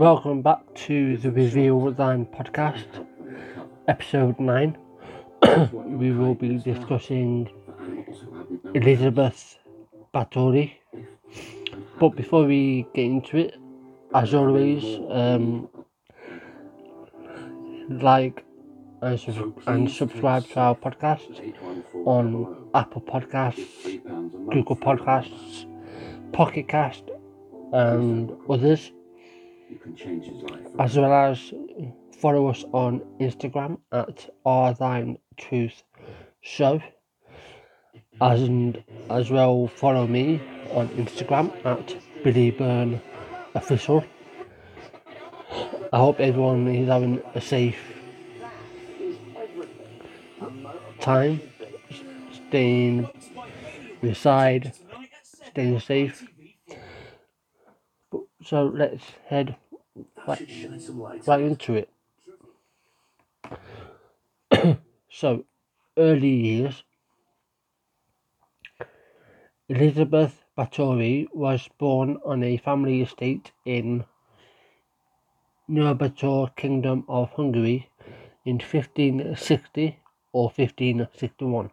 [0.00, 3.06] Welcome back to the Reveal Thine podcast,
[3.86, 4.78] episode 9.
[5.72, 7.50] we will be discussing
[8.72, 9.58] Elizabeth
[10.14, 10.72] Bathory.
[11.98, 13.56] But before we get into it,
[14.14, 15.68] as always, um,
[17.90, 18.42] like
[19.02, 21.54] and, and subscribe to our podcast
[22.06, 24.02] on Apple Podcasts,
[24.50, 25.66] Google Podcasts,
[26.32, 27.04] Pocket Cast,
[27.74, 28.92] and others,
[30.78, 31.52] as well as
[32.18, 35.82] follow us on Instagram at Our Thine Truth
[36.40, 36.80] Show,
[38.20, 40.40] As and as well follow me
[40.72, 43.00] on Instagram at Billy Burn
[43.54, 44.04] Official.
[45.92, 47.78] I hope everyone is having a safe
[51.00, 51.40] time,
[52.48, 53.08] staying
[54.02, 54.72] inside,
[55.50, 56.29] staying safe.
[58.50, 59.54] So let's head
[60.26, 60.42] right,
[61.24, 61.88] right into it.
[65.08, 65.44] so,
[65.96, 66.82] early years.
[69.68, 74.04] Elizabeth Bathory was born on a family estate in
[75.70, 77.88] Nyírbátor Kingdom of Hungary
[78.44, 80.00] in 1560
[80.32, 81.70] or 1561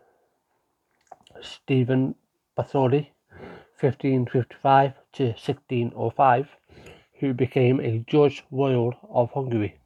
[1.41, 2.17] Stephen
[2.59, 3.11] Bathory,
[3.79, 6.49] 1555 to 1605,
[7.21, 9.79] who became a Judge Royal of Hungary.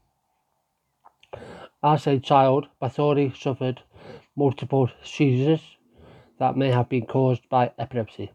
[1.82, 3.82] As a child, Bathory suffered
[4.34, 5.76] multiple seizures
[6.38, 8.32] that may have been caused by epilepsy,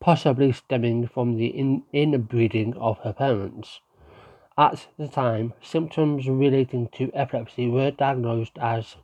[0.00, 3.80] possibly stemming from the in- inbreeding of her parents.
[4.56, 8.96] At the time, symptoms relating to epilepsy were diagnosed as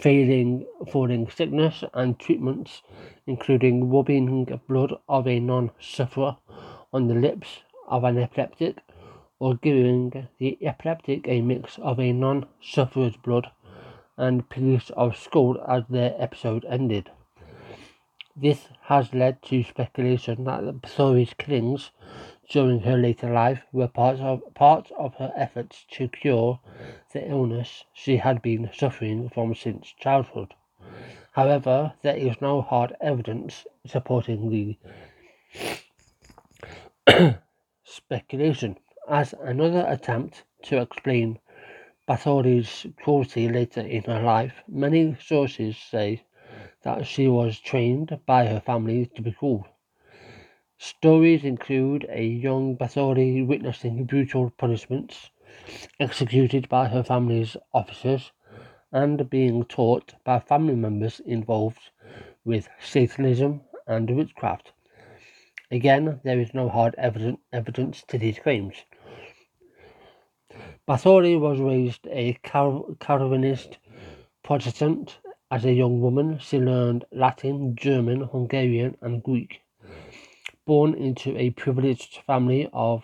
[0.00, 2.82] failing falling sickness and treatments,
[3.26, 6.36] including rubbing blood of a non sufferer
[6.92, 8.78] on the lips of an epileptic
[9.38, 13.50] or giving the epileptic a mix of a non sufferer's blood
[14.16, 17.10] and piece of skull as their episode ended.
[18.36, 21.90] This has led to speculation that the Bathory's killings
[22.50, 26.58] during her later life were part of, part of her efforts to cure
[27.12, 30.52] the illness she had been suffering from since childhood.
[31.32, 34.76] However, there is no hard evidence supporting the
[37.84, 38.76] speculation
[39.08, 41.38] as another attempt to explain
[42.08, 44.64] Bathory's cruelty later in her life.
[44.66, 46.24] Many sources say
[46.82, 49.68] that she was trained by her family to be cruel.
[50.82, 55.28] Stories include a young Bathory witnessing brutal punishments
[56.00, 58.32] executed by her family's officers
[58.90, 61.90] and being taught by family members involved
[62.46, 64.72] with Satanism and witchcraft.
[65.70, 68.76] Again, there is no hard evidence to these claims.
[70.88, 73.76] Bathory was raised a Calvinist
[74.42, 75.18] Protestant.
[75.50, 79.60] As a young woman, she learned Latin, German, Hungarian, and Greek.
[80.70, 83.02] Born into a privileged family of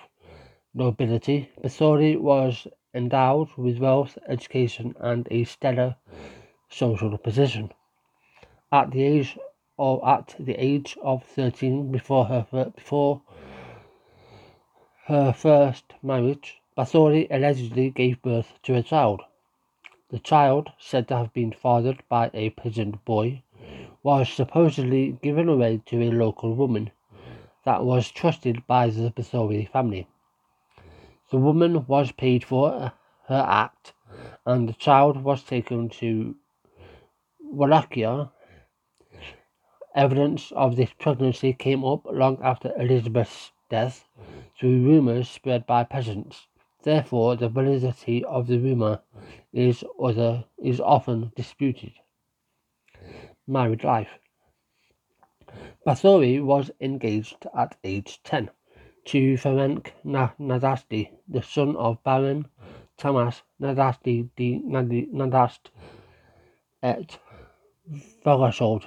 [0.72, 5.96] nobility, Bathory was endowed with wealth, education, and a stellar
[6.68, 7.72] social position.
[8.70, 9.36] At the age
[9.80, 12.46] of at the age of thirteen, before her
[12.76, 13.22] before
[15.06, 19.22] her first marriage, Bathory allegedly gave birth to a child.
[20.10, 23.42] The child, said to have been fathered by a peasant boy,
[24.04, 26.92] was supposedly given away to a local woman
[27.66, 30.08] that was trusted by the Bathory family.
[31.30, 32.92] The woman was paid for
[33.26, 33.92] her act,
[34.46, 36.36] and the child was taken to
[37.40, 38.30] Wallachia,
[39.96, 44.06] Evidence of this pregnancy came up long after Elizabeth's death
[44.58, 46.48] through rumours spread by peasants.
[46.82, 49.00] Therefore, the validity of the rumour
[49.54, 49.82] is,
[50.62, 51.94] is often disputed.
[53.46, 54.18] Married life.
[55.86, 58.50] Bathory was engaged at age 10
[59.04, 62.48] to Ferenc Nadasdy, the son of Baron
[62.96, 65.70] Thomas Nadasdy de Nadast
[66.82, 67.18] et
[68.24, 68.86] Vogashold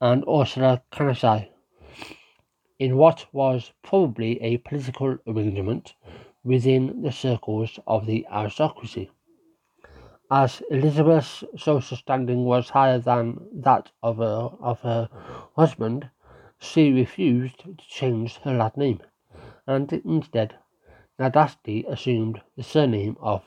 [0.00, 1.48] and Ursula Kanasai
[2.78, 5.94] in what was probably a political arrangement
[6.42, 9.10] within the circles of the aristocracy.
[10.36, 15.08] As Elizabeth's social standing was higher than that of her, of her
[15.54, 16.10] husband,
[16.58, 19.00] she refused to change her last name,
[19.64, 20.56] and instead
[21.20, 23.44] Nadasdy assumed the surname of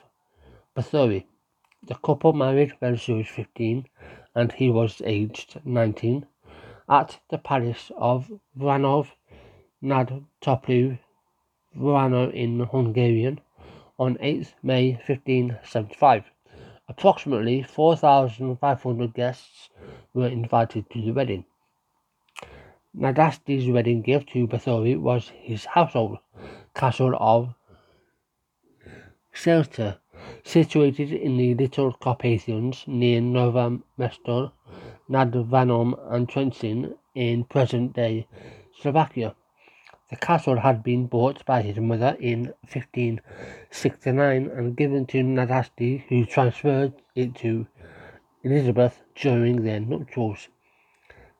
[0.74, 1.26] Bathory.
[1.82, 3.86] The couple married when she was 15
[4.34, 6.26] and he was aged 19
[6.88, 9.08] at the palace of Vranov
[9.82, 10.98] nad Topliu,
[11.76, 13.40] Vrano in Hungarian,
[13.98, 16.24] on 8th May 1575.
[16.88, 19.68] Approximately 4,500 guests
[20.14, 21.44] were invited to the wedding.
[22.96, 26.18] Nadasdy's wedding gift to Bathory was his household
[26.74, 27.54] castle of
[29.34, 29.98] Selter,
[30.42, 34.52] situated in the Little Carpathians near Nova Mestor,
[35.08, 38.26] nad Vanom and Trenčín in present-day
[38.80, 39.34] Slovakia.
[40.10, 46.24] The castle had been bought by his mother in 1569 and given to Nadasdy, who
[46.24, 47.66] transferred it to
[48.42, 50.48] Elizabeth during their nuptials,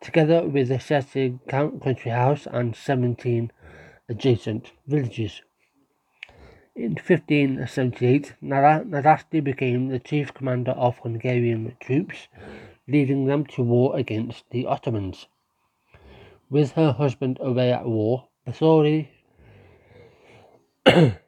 [0.02, 3.50] together with the Setsig country house and 17
[4.06, 5.40] adjacent villages.
[6.76, 12.28] In 1578, Nadasdy became the chief commander of Hungarian troops,
[12.86, 15.26] leading them to war against the Ottomans.
[16.50, 19.08] With her husband away at war, Bathory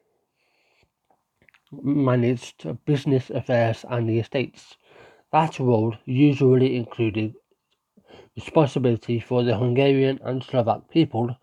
[1.71, 4.79] managed business affairs and the estates.
[5.31, 7.35] That role usually included
[8.35, 11.37] responsibility for the Hungarian and Slovak people,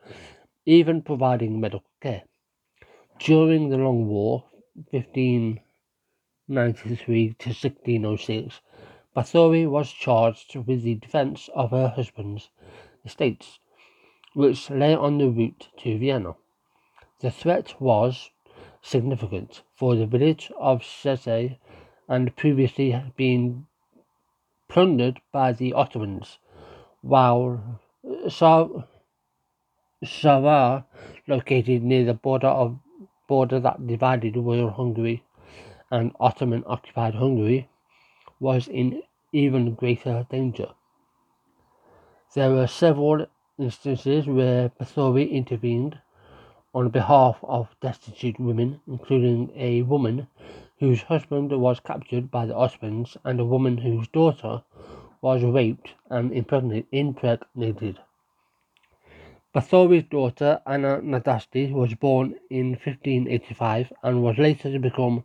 [0.66, 2.24] even providing medical care.
[3.20, 4.46] During the Long War,
[4.90, 8.62] 1593 to 1606,
[9.16, 12.50] Bathory was charged with the defence of her husband's
[13.06, 13.60] estates
[14.38, 16.36] which lay on the route to Vienna.
[17.22, 18.30] The threat was
[18.84, 21.58] significant, for the village of Szezay
[22.08, 23.66] and previously been
[24.68, 26.38] plundered by the Ottomans,
[27.02, 27.82] while
[28.28, 28.84] Sárvár,
[31.28, 32.78] located near the border of
[33.28, 35.24] border that divided Royal Hungary
[35.90, 37.70] and Ottoman occupied Hungary,
[38.40, 39.02] was in
[39.32, 40.76] even greater danger.
[42.36, 43.26] There were several
[43.60, 46.00] instances where Bathory intervened
[46.74, 50.28] on behalf of destitute women, including a woman
[50.80, 54.62] whose husband was captured by the Ottomans and a woman whose daughter
[55.22, 57.98] was raped and impregnated.
[59.56, 65.24] Bathory's daughter Anna Nadasdy was born in 1585 and was later to become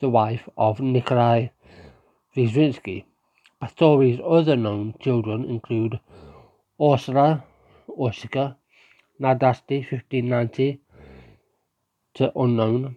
[0.00, 1.48] the wife of Nikolai
[2.34, 3.04] Vyzhinsky.
[3.60, 6.00] Bathory's other known children include
[6.80, 7.44] Ursula
[7.98, 8.56] Osika,
[9.20, 10.80] Nadasdy 1590
[12.14, 12.96] to unknown,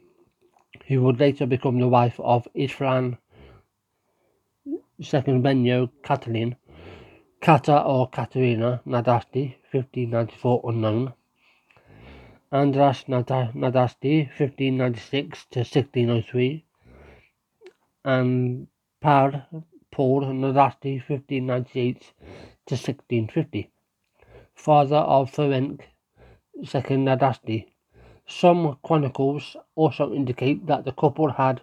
[0.87, 3.17] who would later become the wife of Isfran
[5.01, 6.55] second Benyo Catalin,
[7.41, 11.13] Kata or Katerina Nadasdy 1594 unknown,
[12.51, 16.65] Andras Nadasdy 1596 to 1603,
[18.05, 18.67] and
[19.01, 19.43] Paul
[19.91, 22.13] Paul Nadasdy 1598
[22.65, 23.71] to 1650
[24.57, 25.81] father of Ferenc
[26.57, 27.67] II Nadasdy.
[28.27, 31.61] Some chronicles also indicate that the couple had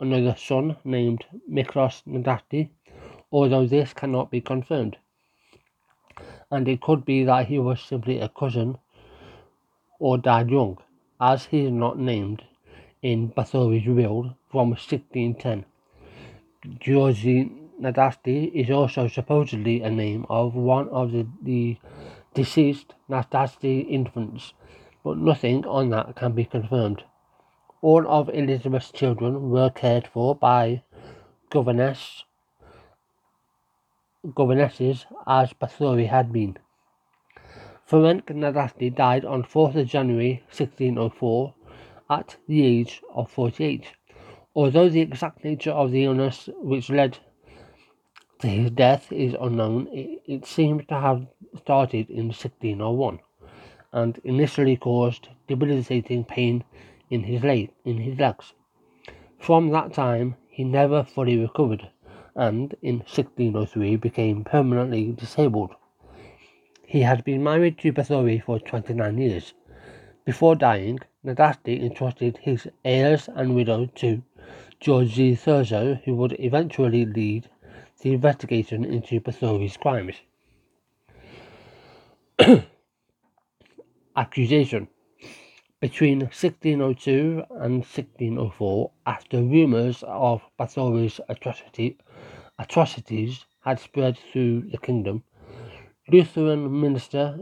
[0.00, 2.68] another son named Miklos Nadasdy,
[3.30, 4.98] although this cannot be confirmed.
[6.50, 8.76] And it could be that he was simply a cousin
[9.98, 10.78] or died young,
[11.20, 12.42] as he is not named
[13.00, 15.64] in Bathory's will from 1610.
[16.80, 21.76] Georgi Nadasdy is also supposedly a name of one of the, the
[22.34, 24.54] deceased Nadasdy infants,
[25.04, 27.04] but nothing on that can be confirmed.
[27.80, 30.82] All of Elizabeth's children were cared for by
[31.50, 32.24] governess,
[34.34, 36.56] governesses as Bathory had been.
[37.88, 41.54] Ferenc Nadasdy died on 4th of January 1604
[42.08, 43.92] at the age of 48.
[44.54, 47.18] Although the exact nature of the illness which led
[48.48, 49.88] his death is unknown.
[49.92, 53.20] It, it seems to have started in 1601
[53.92, 56.64] and initially caused debilitating pain
[57.10, 58.54] in his, leg, in his legs.
[59.38, 61.88] From that time, he never fully recovered
[62.34, 65.74] and in 1603 became permanently disabled.
[66.86, 69.54] He had been married to Bathory for 29 years.
[70.24, 74.22] Before dying, Nadasdy entrusted his heirs and widow to
[74.80, 75.36] George Z.
[75.36, 77.48] Thurzo, who would eventually lead
[78.02, 80.16] the investigation into Bathory's crimes.
[84.16, 84.88] Accusation
[85.80, 91.96] Between 1602 and 1604, after rumours of Bathory's atrocity,
[92.58, 95.22] atrocities had spread through the kingdom,
[96.08, 97.38] Lutheran minister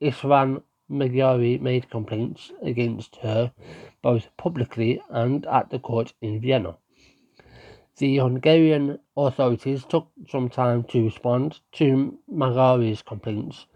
[0.00, 3.52] István Magyari made complaints against her
[4.00, 6.76] both publicly and at the court in Vienna.
[7.98, 13.66] The Hungarian authorities took some time to respond to Magyari's complaints.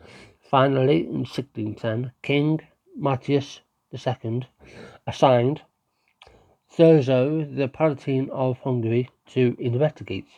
[0.41, 2.61] Finally, in 1610, King
[2.97, 3.63] Matthias
[3.93, 4.43] II
[5.09, 5.63] assigned
[6.71, 10.29] Thurzo, the Palatine of Hungary, to investigate.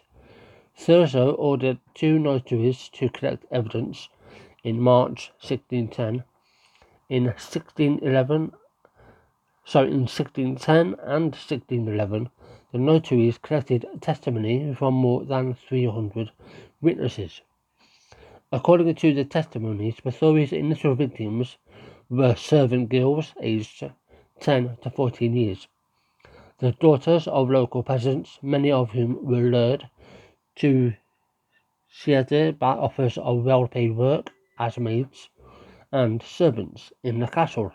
[0.75, 4.09] Thurzo ordered two notaries to collect evidence
[4.63, 6.25] in March 1610
[7.11, 8.53] in 1611,
[9.67, 12.31] sorry, in 1610 and 1611,
[12.73, 16.31] the notaries collected testimony from more than 300
[16.81, 17.41] witnesses.
[18.53, 21.57] According to the testimonies, Bathory's initial victims
[22.09, 23.91] were servant girls aged
[24.41, 25.67] 10 to 14 years.
[26.59, 29.89] The daughters of local peasants, many of whom were lured
[30.57, 30.95] to
[31.93, 35.31] theatre by offers of well paid work as maids
[35.91, 37.73] and servants in the castle.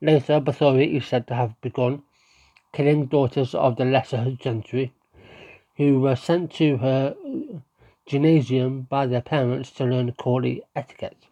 [0.00, 2.02] Later, Bathory is said to have begun
[2.78, 4.92] killing daughters of the lesser gentry
[5.78, 7.12] who were sent to her
[8.06, 11.26] gymnasium by their parents to learn courtly etiquette.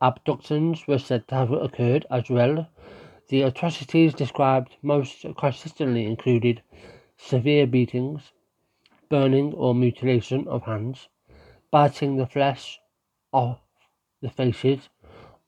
[0.00, 2.68] Abductions were said to have occurred as well.
[3.30, 6.62] The atrocities described most consistently included
[7.16, 8.30] severe beatings,
[9.08, 11.08] burning or mutilation of hands,
[11.72, 12.78] biting the flesh
[13.32, 13.58] off
[14.22, 14.88] the faces,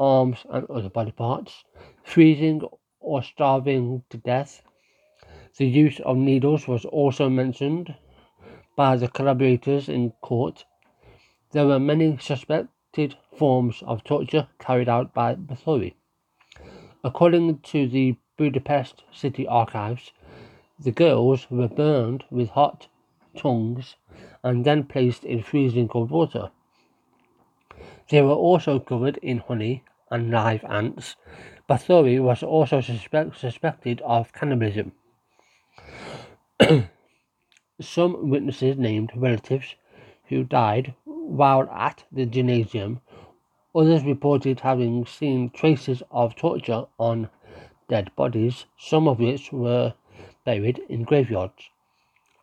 [0.01, 1.63] arms, and other body parts,
[2.03, 2.63] freezing
[2.99, 4.66] or starving to death.
[5.59, 7.95] The use of needles was also mentioned
[8.77, 10.67] by the collaborators in court.
[11.53, 15.95] There were many suspected forms of torture carried out by Bathory.
[17.03, 20.13] According to the Budapest City Archives,
[20.79, 22.89] the girls were burned with hot
[23.35, 23.97] tongues
[24.43, 26.51] and then placed in freezing cold water.
[28.11, 31.17] They were also covered in honey and live ants.
[31.67, 34.93] Bathory was also suspect, suspected of cannibalism.
[37.81, 39.75] Some witnesses named relatives
[40.29, 43.01] who died while at the gymnasium.
[43.75, 47.29] Others reported having seen traces of torture on
[47.89, 49.95] dead bodies, some of which were
[50.45, 51.71] buried in graveyards,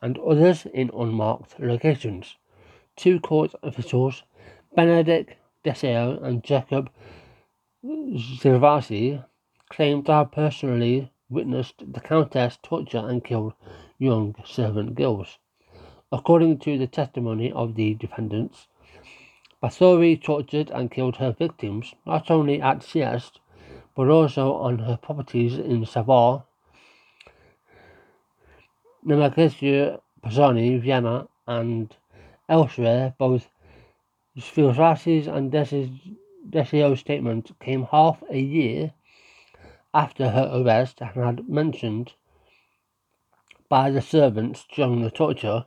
[0.01, 2.35] and others in unmarked locations.
[2.95, 4.23] Two court officials,
[4.75, 5.35] Benedict
[5.65, 6.89] Deseo and Jacob
[7.83, 9.23] Zervasi
[9.69, 13.55] claimed to have personally witnessed the Countess torture and kill
[13.97, 15.39] young servant girls.
[16.11, 18.67] According to the testimony of the defendants,
[19.61, 23.39] Bathory tortured and killed her victims not only at Siest,
[23.95, 26.41] but also on her properties in Savoy,
[29.05, 31.95] Nemakescu, Pisani, Vienna, and
[32.47, 33.13] elsewhere.
[33.17, 33.49] Both
[34.37, 38.93] Svilvasi's and Desio's statement came half a year
[39.93, 42.13] after her arrest and had mentioned
[43.69, 45.65] by the servants during the torture,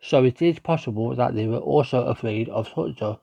[0.00, 3.18] so it is possible that they were also afraid of torture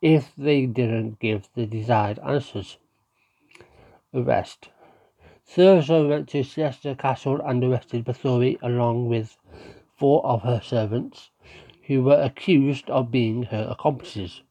[0.00, 2.78] if they didn't give the desired answers.
[4.14, 4.70] Arrest.
[5.48, 9.36] Thurzo went to Siesta Castle and arrested Bathory along with
[9.96, 11.30] four of her servants,
[11.86, 14.42] who were accused of being her accomplices.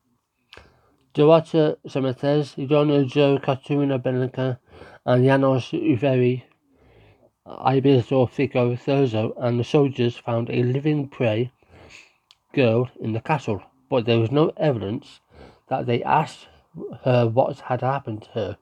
[1.14, 4.58] Dorota Semetes, Jono Katerina Belenka,
[5.06, 6.44] and Janos Uveri,
[7.46, 11.52] Ibizo Figo Thurzo, and the soldiers found a living prey
[12.54, 15.20] girl in the castle, but there was no evidence
[15.68, 16.48] that they asked
[17.04, 18.58] her what had happened to her,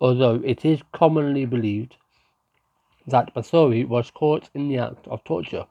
[0.00, 1.96] although it is commonly believed
[3.06, 5.66] that Bathory was caught in the act of torture.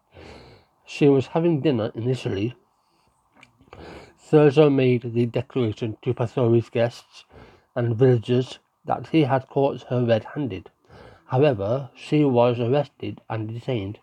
[0.85, 2.55] She was having dinner initially
[4.19, 7.23] Thurzo made the declaration to Bathory's guests
[7.75, 10.71] and villagers that he had caught her red-handed.
[11.27, 13.99] However, she was arrested and detained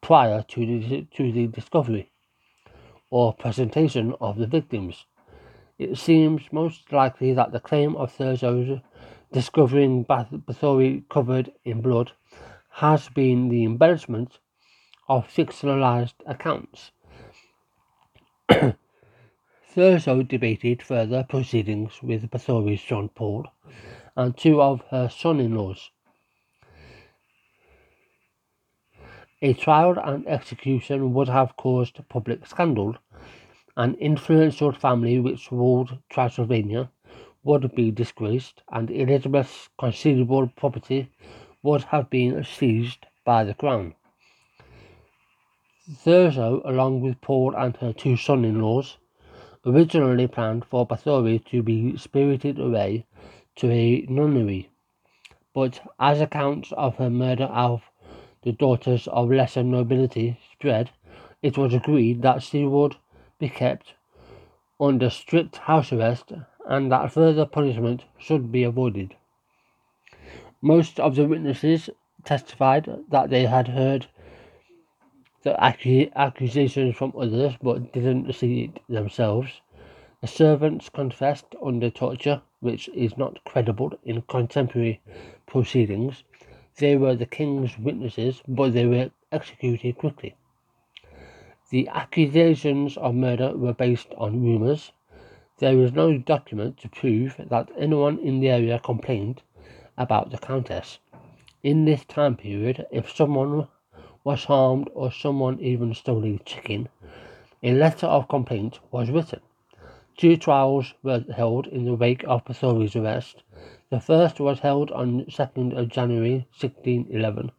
[0.00, 2.10] prior to the, to the discovery.
[3.10, 5.06] or presentation of the victims.
[5.78, 8.80] It seems most likely that the claim of Thurzo's
[9.32, 12.12] discovering Bathory covered in blood
[12.70, 14.38] has been the embellishment
[15.08, 16.90] of fictionalized accounts.
[19.74, 23.46] Thurzo debated further proceedings with Bathory's son Paul
[24.16, 25.90] and two of her son in laws.
[29.42, 32.96] A trial and execution would have caused public scandal.
[33.76, 36.90] An influential family which ruled Transylvania
[37.44, 41.10] would be disgraced, and Elizabeth's considerable property
[41.62, 43.94] would have been seized by the crown.
[46.02, 48.96] Thurzo, along with Paul and her two son-in-laws,
[49.66, 53.04] originally planned for Bathory to be spirited away
[53.56, 54.68] to a nunnery,
[55.54, 57.82] but as accounts of her murder of
[58.42, 60.90] the daughters of lesser nobility spread,
[61.42, 62.96] it was agreed that she would
[63.38, 63.94] be kept
[64.80, 66.32] under strict house arrest
[66.66, 69.14] and that further punishment should be avoided.
[70.60, 71.90] Most of the witnesses
[72.24, 74.06] testified that they had heard
[75.42, 79.60] the accusations from others but didn't see it themselves.
[80.20, 85.00] The servants confessed under torture, which is not credible in contemporary
[85.46, 86.24] proceedings,
[86.78, 90.34] they were the king's witnesses, but they were executed quickly.
[91.70, 94.92] The accusations of murder were based on rumours.
[95.58, 99.42] There is no document to prove that anyone in the area complained
[99.98, 100.98] about the countess.
[101.62, 103.68] In this time period, if someone
[104.22, 106.88] was harmed or someone even stole a chicken,
[107.62, 109.40] a letter of complaint was written.
[110.16, 113.42] Two trials were held in the wake of Bathory's arrest,
[113.90, 117.52] the first was held on 2nd of January 1611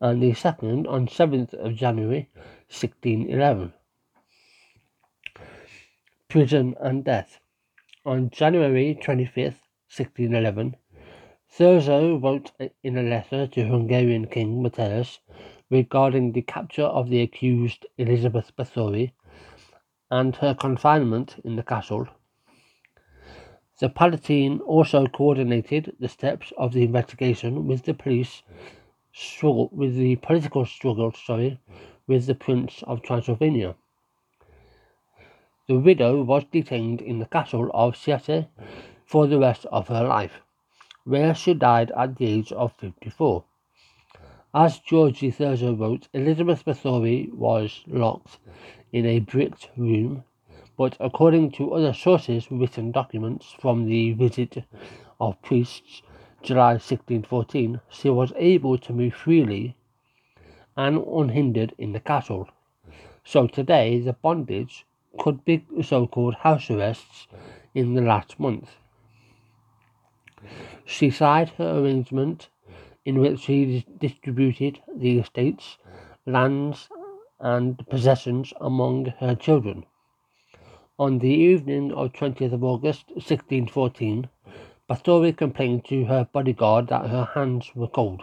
[0.00, 2.30] and the second on 7th of January
[2.70, 3.74] 1611.
[6.28, 7.40] Prison and Death
[8.06, 9.60] On January 25th,
[9.92, 10.76] 1611,
[11.46, 15.18] Thurzo wrote in a letter to Hungarian King Matthias
[15.68, 19.12] regarding the capture of the accused Elizabeth Bathory
[20.20, 22.08] and her confinement in the castle
[23.82, 28.42] the Palatine also coordinated the steps of the investigation with the police
[29.12, 31.58] struggle with the political struggle sorry,
[32.06, 33.74] with the Prince of Transylvania.
[35.66, 38.46] The widow was detained in the castle of Siete
[39.04, 40.42] for the rest of her life,
[41.02, 43.42] where she died at the age of 54.
[44.54, 48.38] As Georgie Thurzo wrote, Elizabeth Bathory was locked
[48.92, 50.24] in a bricked room
[50.76, 54.64] but according to other sources, written documents from the visit
[55.20, 56.02] of priests,
[56.42, 59.76] July 1614, she was able to move freely
[60.76, 62.48] and unhindered in the castle.
[63.22, 64.86] So today, the bondage
[65.18, 67.28] could be so-called house arrests
[67.74, 68.70] in the last month.
[70.84, 72.48] She signed her arrangement
[73.04, 75.78] in which she distributed the estates,
[76.26, 76.88] lands,
[77.40, 79.84] and possessions among her children.
[80.98, 84.28] On the evening of 20th of August 1614,
[84.88, 88.22] Bathory complained to her bodyguard that her hands were cold.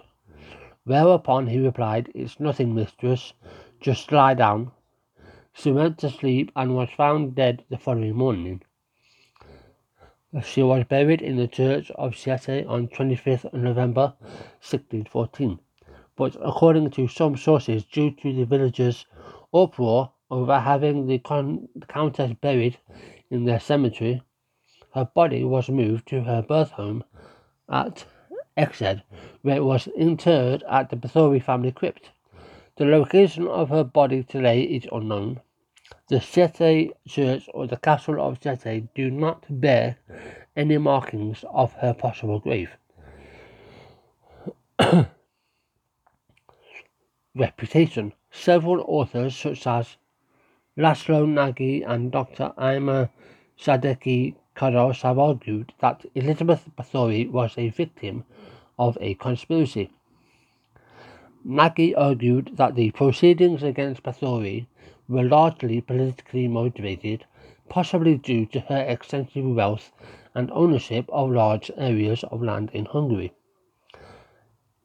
[0.86, 3.34] Whereupon he replied, It's nothing, mistress,
[3.82, 4.72] just lie down.
[5.54, 8.62] She went to sleep and was found dead the following morning.
[10.44, 14.14] She was buried in the church of Siete on 25th November
[14.62, 15.58] 1614.
[16.16, 19.08] But according to some sources, due to the villagers'
[19.52, 22.78] uproar, over having the con- Countess buried
[23.32, 24.22] in their cemetery,
[24.94, 27.04] her body was moved to her birth home
[27.68, 28.06] at
[28.56, 29.02] Ecsed,
[29.42, 32.12] where it was interred at the Bathory family crypt.
[32.76, 35.42] The location of her body today is unknown.
[36.10, 39.98] The Siete church or the castle of Siete do not bear
[40.56, 42.72] any markings of her possible grave.
[47.36, 49.98] Reputation Several authors, such as
[50.76, 52.54] Laszlo Nagy and Dr.
[52.58, 53.12] Imre
[53.56, 58.26] Sadecki Karos have argued that Elizabeth Bathory was a victim
[58.80, 59.92] of a conspiracy.
[61.46, 64.66] Nagy argued that the proceedings against Bathory
[65.10, 67.26] were largely politically motivated,
[67.68, 69.92] possibly due to her extensive wealth
[70.36, 73.34] and ownership of large areas of land in Hungary.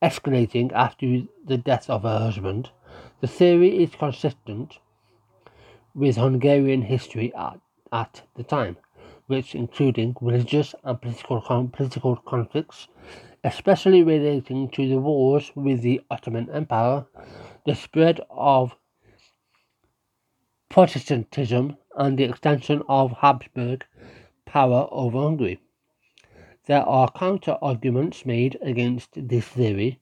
[0.03, 2.71] Escalating after the death of her husband,
[3.21, 4.79] the theory is consistent
[5.95, 7.61] with Hungarian history at,
[7.93, 8.77] at the time,
[9.27, 12.89] which including religious and political, political conflicts,
[13.45, 17.05] especially relating to the wars with the Ottoman Empire,
[17.67, 18.75] the spread of
[20.75, 23.87] Protestantism and the extension of Habsburg
[24.45, 25.61] power over Hungary.
[26.67, 30.01] There are counter arguments made against this theory.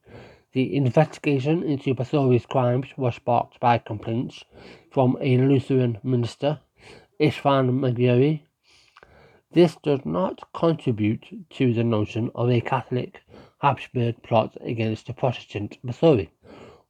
[0.54, 4.46] The investigation into Báthory's crimes was sparked by complaints
[4.90, 6.60] from a Lutheran minister,
[7.20, 8.40] István Magyari.
[9.52, 13.20] This does not contribute to the notion of a Catholic
[13.58, 16.30] Habsburg plot against the Protestant Báthory,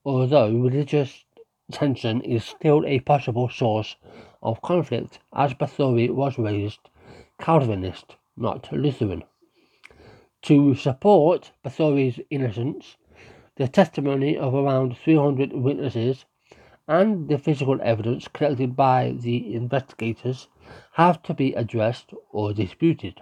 [0.04, 1.24] although religious
[1.72, 3.96] tension is still a possible source
[4.42, 6.88] of conflict as Báthory was raised
[7.40, 9.24] Calvinist, not Lutheran.
[10.42, 12.96] To support Báthory's innocence,
[13.56, 16.24] the testimony of around 300 witnesses
[16.88, 20.48] and the physical evidence collected by the investigators
[20.92, 23.20] have to be addressed or disputed.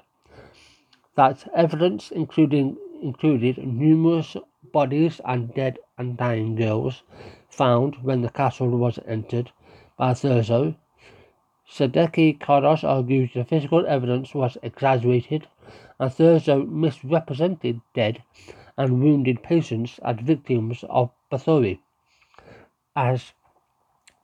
[1.15, 4.37] That evidence including included numerous
[4.73, 7.03] bodies and dead and dying girls
[7.51, 9.53] found when the castle was entered
[9.97, 10.77] by Thurzo.
[11.69, 15.47] Sadeki Kardos argues the physical evidence was exaggerated
[15.99, 18.23] and Thurzo misrepresented dead
[18.79, 21.81] and wounded patients as victims of Báthory,
[22.97, 23.33] as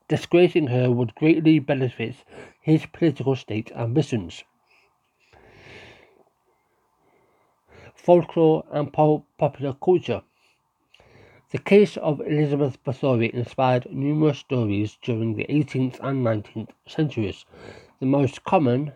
[0.09, 2.15] disgracing her would greatly benefit
[2.63, 4.45] his political state ambitions.
[7.95, 10.23] Folklore and popular culture.
[11.57, 17.47] The case of Elizabeth Báthory inspired numerous stories during the 18th and 19th centuries.
[17.99, 18.93] The most common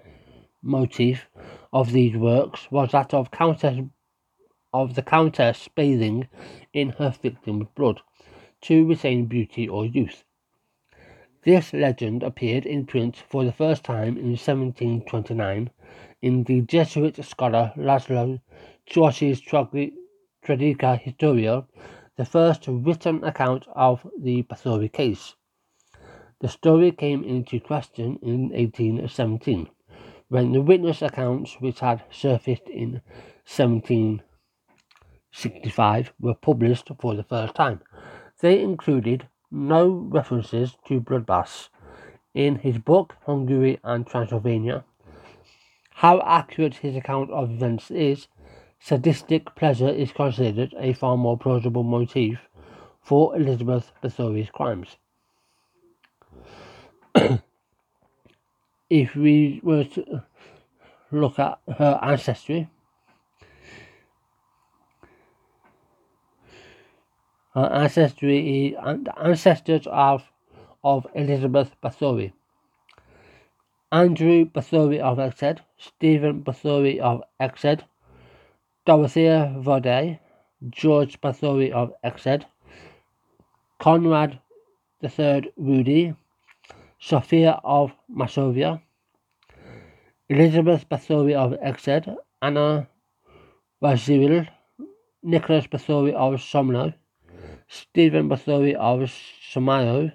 [0.63, 1.31] motif
[1.73, 3.87] of these works was that of Countess
[4.75, 6.29] of the Countess bathing
[6.75, 8.03] in her victim's blood
[8.61, 10.25] to retain beauty or youth.
[11.47, 15.71] This legend appeared in print for the first time in 1729
[16.21, 18.39] in the Jesuit scholar Laszlo
[18.87, 21.65] Czos's Tragica Historia,
[22.17, 25.35] the first written account of the Báthory case.
[26.41, 29.69] The story came into question in 1817
[30.29, 33.03] when the witness accounts which had surfaced in
[33.45, 37.81] 1765 were published for the first time.
[38.41, 41.69] They included no references to bloodbaths.
[42.33, 44.85] In his book Hungary and Transylvania,
[45.95, 48.29] how accurate his account of events is,
[48.81, 52.39] sadistic pleasure is considered a far more plausible motive
[53.03, 54.97] for Elizabeth Báthory's crimes.
[58.91, 60.23] if we were to
[61.13, 62.69] look at her ancestry,
[67.55, 70.25] her ancestry is the ancestors of
[70.83, 72.33] of Elizabeth Báthory.
[73.93, 77.85] Andrew Báthory of Ecsed, Stephen Báthory of Ecsed,
[78.91, 80.19] Dorothea Vode,
[80.69, 82.45] George Báthory of Ecsed,
[83.79, 84.41] Conrad
[85.01, 86.17] III Rudy,
[86.99, 88.83] Sophia of Masovia,
[90.29, 92.09] Elizabeth Báthory of Ecsed,
[92.43, 92.89] Anna
[93.81, 94.49] Radziwill,
[95.23, 96.93] Nicholas Báthory of Somno,
[97.69, 99.09] Stephen Báthory of
[99.53, 100.11] Somayo,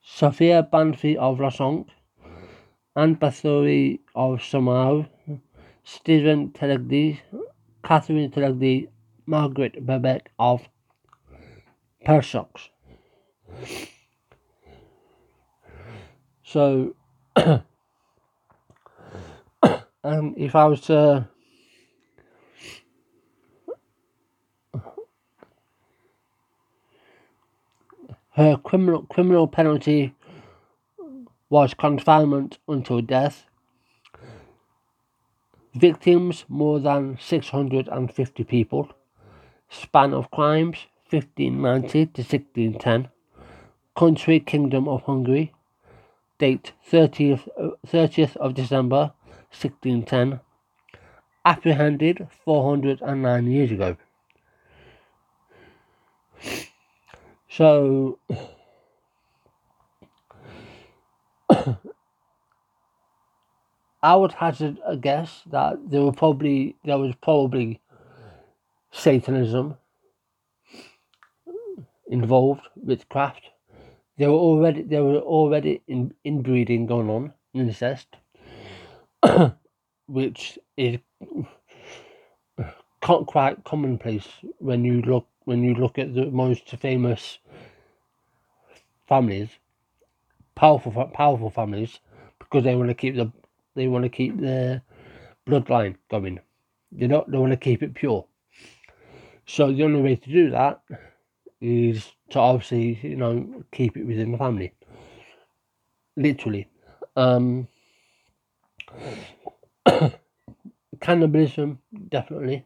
[0.00, 1.88] Sophia Banfi of Losonk,
[2.94, 5.08] Anne Báthory of Somao,
[5.84, 7.20] Stephen Telegdi,
[7.84, 8.88] Catherine Telegdi,
[9.26, 10.68] Margaret Bebeck of
[12.06, 12.68] Persox.
[16.42, 16.94] So,
[17.36, 17.62] um,
[20.36, 21.28] if I was to
[28.32, 30.14] her criminal criminal penalty
[31.50, 33.44] was confinement until death.
[35.74, 38.90] Victims more than 650 people.
[39.68, 43.08] Span of crimes 1590 to 1610.
[43.96, 45.52] Country Kingdom of Hungary
[46.40, 47.46] Date 30th,
[47.86, 49.12] 30th of December
[49.52, 50.40] 1610.
[51.44, 53.96] Apprehended 409 years ago.
[57.50, 58.18] So,
[64.02, 67.80] I would hazard a guess that there were probably there was probably
[68.92, 69.76] Satanism
[72.08, 73.50] involved, witchcraft,
[74.20, 78.08] there were already there were already in, inbreeding going on, incest,
[80.06, 80.98] which is
[83.00, 87.38] quite commonplace when you look when you look at the most famous
[89.08, 89.48] families,
[90.54, 92.00] powerful powerful families,
[92.38, 93.32] because they want to keep the
[93.74, 94.82] they want to keep their
[95.48, 96.40] bloodline going.
[96.92, 98.26] They don't they want to keep it pure.
[99.46, 100.80] So the only way to do that
[101.60, 104.72] is to obviously, you know, keep it within the family.
[106.16, 106.68] literally.
[107.16, 107.68] Um,
[111.00, 111.78] cannibalism,
[112.08, 112.64] definitely.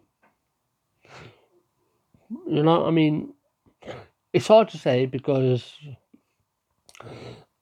[2.48, 3.34] You know, I mean,
[4.32, 5.74] it's hard to say because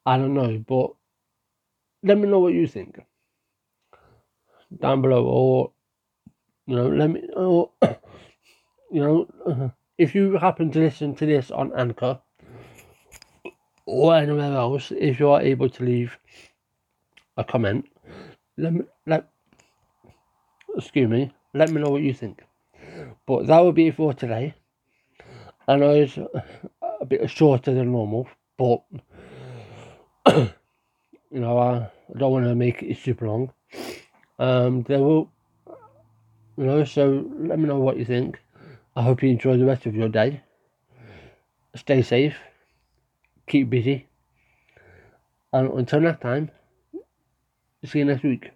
[0.06, 0.92] I don't know, but
[2.02, 3.00] let me know what you think
[4.80, 5.72] down below, or
[6.66, 7.70] you know, let me, or
[8.90, 9.68] you know, uh-huh.
[9.98, 12.20] if you happen to listen to this on Anchor
[13.86, 16.16] or anywhere else, if you are able to leave
[17.36, 17.88] a comment,
[18.56, 19.28] let me let
[20.76, 22.42] excuse me, let me know what you think.
[23.26, 24.54] But that will be it for today.
[25.68, 28.82] I know it's a bit shorter than normal, but
[30.36, 33.52] you know I don't want to make it super long.
[34.38, 35.30] Um, there will,
[36.56, 38.40] you know, so let me know what you think.
[38.96, 40.42] I hope you enjoy the rest of your day.
[41.74, 42.36] Stay safe,
[43.46, 44.08] keep busy,
[45.52, 46.50] and until next time,
[47.84, 48.50] see you next week.